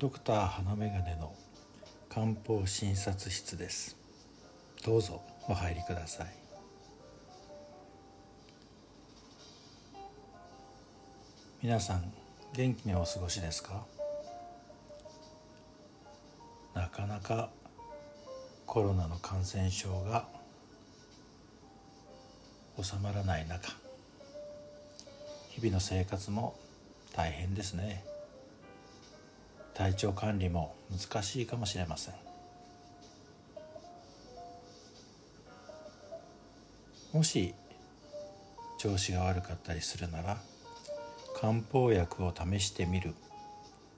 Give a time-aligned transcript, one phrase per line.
[0.00, 1.34] ドクター花眼鏡の
[2.08, 3.98] 漢方診察室です。
[4.82, 6.26] どうぞお入りください。
[11.62, 12.10] 皆さん
[12.54, 13.84] 元気にお過ごしですか？
[16.72, 17.50] なかなか
[18.64, 20.24] コロナの感染症が
[22.80, 23.68] 収まらない中
[25.50, 26.58] 日々の生活も
[27.14, 28.02] 大変ですね。
[29.80, 32.14] 体調管理も難しいかもしれません。
[37.14, 37.54] もし
[38.78, 40.36] 調子が悪かったりするなら
[41.40, 43.14] 漢方薬を試してみる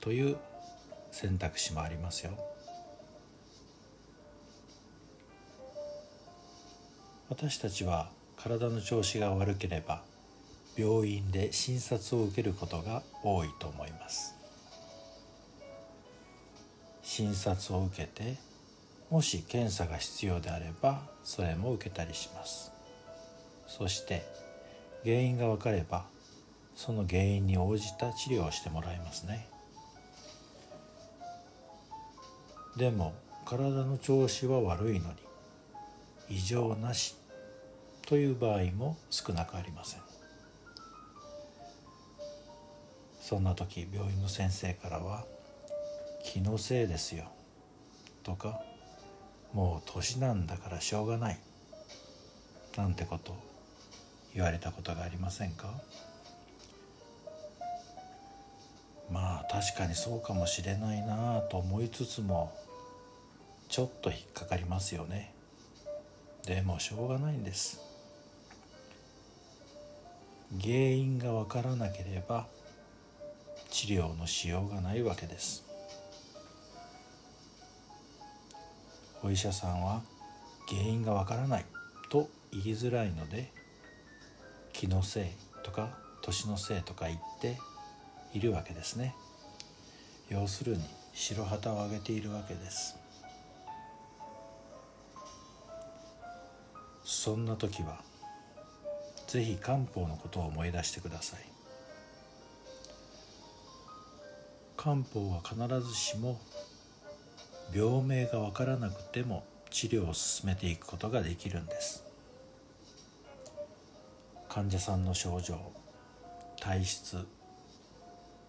[0.00, 0.36] という
[1.12, 2.32] 選択肢もありますよ。
[7.28, 10.02] 私たちは体の調子が悪ければ
[10.76, 14.37] 病院で診察を受けることが多いと思います。
[17.18, 18.36] 診察を受けて
[19.10, 22.70] もし検査が必要であればそれも受けたりします。
[23.66, 24.24] そして
[25.02, 26.04] 原因が分かれば
[26.76, 29.48] その原因に応じた治療をしてもらいますね。
[32.76, 35.16] でも体の調子は悪いのに
[36.30, 37.16] 異常なし
[38.06, 40.00] という場合も少なくありません。
[43.20, 45.24] そんな時病院の先生からは
[46.30, 47.24] 「気のせいですよ」
[48.22, 48.60] とか
[49.54, 51.38] 「もう年なんだからしょうがない」
[52.76, 53.34] なんてこと
[54.34, 55.72] 言われたことがありませんか？
[59.10, 62.54] まあ確かにそうかもしれないなあと思いつつも
[63.70, 65.32] ちょっと引っかかりますよね。
[66.44, 67.80] でもしょうがないんです。
[70.60, 72.46] 原因がわからなければ
[73.70, 75.67] 治療のしようがないわけです。
[79.22, 80.02] お医者さんは
[80.68, 81.64] 原因がわからない
[82.10, 83.50] と言いづらいので
[84.72, 85.24] 気のせい
[85.64, 87.58] とか年のせいとか言って
[88.32, 89.14] いるわけですね。
[90.28, 90.82] 要するに
[91.14, 92.96] 白旗を上げているわけです。
[97.04, 98.02] そんな時は
[99.26, 101.40] ぜひ漢方のことを思い出してください。
[104.76, 106.40] 漢方は必ずしも
[107.74, 112.04] 病名が分からなくても治療を進めていくことができるんです。
[114.48, 115.58] 患者さんの症状
[116.58, 117.26] 体質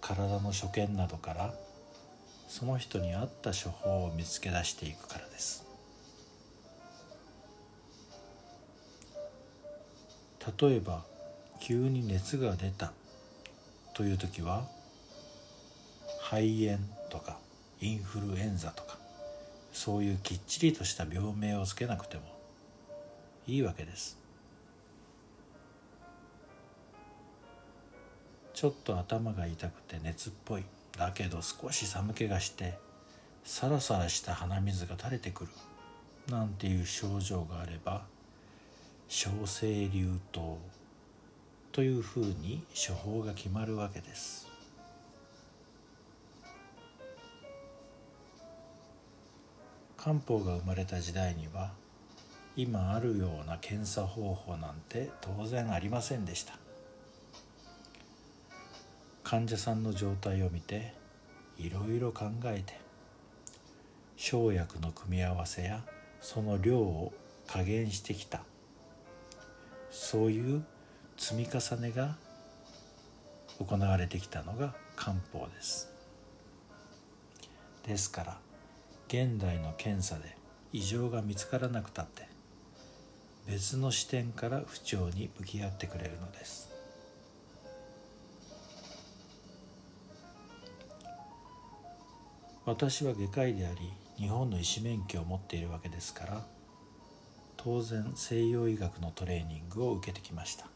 [0.00, 1.54] 体の所見などから
[2.48, 5.64] その人に合った処方を見つけ出していくからです。
[10.60, 11.04] 例えば
[11.60, 12.92] 急に熱が出た
[13.94, 14.66] という時は
[16.20, 16.78] 肺炎
[17.10, 17.38] とか
[17.80, 18.98] インフルエンザとか
[19.72, 22.22] そういうきっちりとした病名をつけなくても
[23.46, 24.18] いいわけです。
[28.54, 30.64] ちょっと頭が痛くて熱っぽい。
[30.96, 32.78] だけど少し寒気がして
[33.44, 35.50] サラサラした鼻水が垂れてくる。
[36.28, 38.02] なんていう症状があれば
[39.08, 40.20] 小生流湯
[41.72, 44.51] というふうに処方が決まるわけです。
[50.02, 51.70] 漢方が生まれた時代には
[52.56, 56.54] 今あるような検査方法なんて当然ありませんでした。
[59.22, 60.92] 患者さんの状態を見て
[61.56, 62.80] いろいろ考えて
[64.16, 65.84] 生薬の組み合わせや
[66.20, 67.12] その量を
[67.46, 68.42] 加減してきた。
[69.92, 70.64] そういう
[71.16, 72.16] 積み重ねが
[73.60, 75.92] 行われてきたのが漢方です。
[77.86, 78.51] ですから
[79.12, 80.38] 現代の検査で
[80.72, 82.26] 異常が見つからなくたって
[83.46, 86.70] 別の視点から不調に向き合ってくれるのです。
[92.64, 96.46] 私は外科医であり日本の医師免許を持っているわけですから
[97.58, 100.68] 当然西洋医学のトレーニングを受けてきました。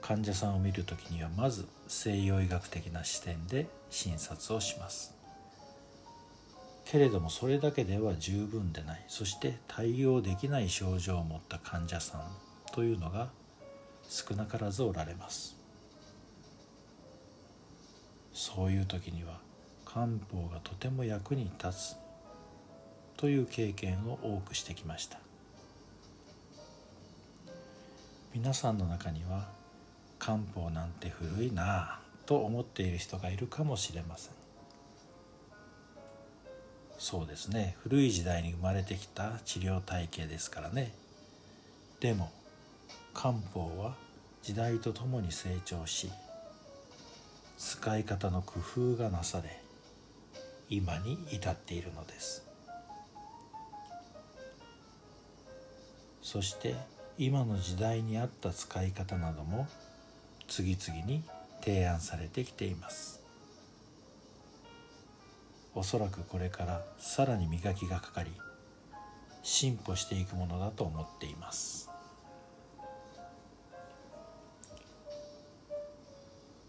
[0.00, 5.20] 患者さんを見る時にはまず西洋医学的な視点で診察をします。
[6.92, 9.04] けれどもそれだけでは十分でない。
[9.08, 12.20] そして対応できない症状を持った患者さん
[12.70, 13.30] というのが
[14.06, 15.56] 少なからずおられます。
[18.34, 19.40] そういう時には
[19.86, 21.96] 漢方がとても役に立つ
[23.16, 25.18] という経験を多くしてきました。
[28.34, 29.48] 皆さんの中には
[30.18, 34.41] 漢方なんて古いなぁと思っている人がいるかもしれません。
[37.02, 37.74] そうですね。
[37.82, 40.94] 古い時代に生まれてきた治療体系ですからね。
[41.98, 42.30] でも
[43.12, 43.96] 漢方は
[44.40, 46.12] 時代とともに成長し
[47.58, 48.60] 使い方の工
[48.94, 49.60] 夫がなされ
[50.68, 52.46] 今に至っているのです。
[56.22, 56.76] そして
[57.18, 59.66] 今の時代に合った使い方なども
[60.46, 61.24] 次々に
[61.64, 63.21] 提案されてきています。
[65.74, 68.30] おそらくこれからさらに磨きがかかり
[69.42, 71.90] 進歩していくものだと思っています。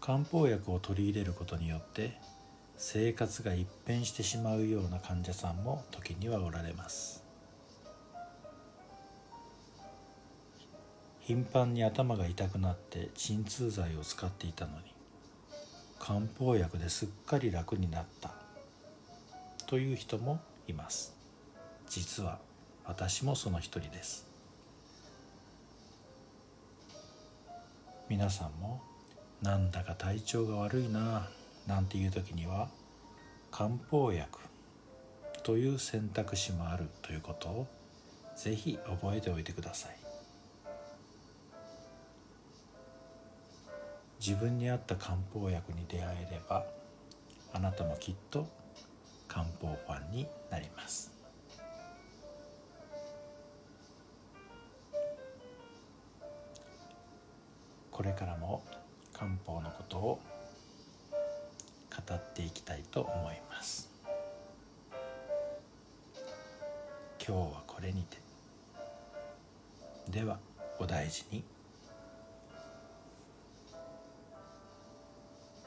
[0.00, 2.18] 漢方薬を取り入れることによって
[2.76, 7.22] 生活が一変してしまうような患者さんも時にはおられます。
[11.20, 14.92] 頻繁に頭が痛くなって鎮痛剤を使っていたのに
[16.00, 18.41] 漢方薬ですっかり楽になった。
[19.72, 20.38] という人も
[20.68, 21.16] います。
[21.88, 22.40] 実は
[22.84, 24.26] 私もその一人です。
[28.06, 28.82] 皆さんも
[29.40, 31.26] なんだか体調が悪いな
[31.66, 32.68] なんていう時には
[33.50, 34.40] 漢方薬
[35.42, 37.66] という選択肢もあるということを
[38.36, 39.96] ぜひ覚えておいてください。
[44.20, 46.66] 自分に合った漢方薬に出会えれば
[47.54, 48.60] あなたもきっと
[49.32, 51.10] 漢方ファンになります。
[57.90, 58.62] これからも
[59.14, 60.20] 漢方のことを
[62.06, 63.88] 語っていきたいと思います。
[67.26, 68.18] 今日はこれにて。
[70.10, 70.38] では
[70.78, 71.51] お大事に。